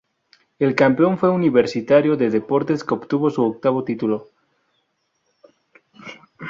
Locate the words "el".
0.57-0.73